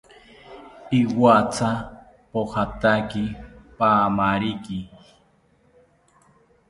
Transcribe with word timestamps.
Iwatha 0.99 1.71
pojataki 2.31 3.21
paamariki 3.77 4.79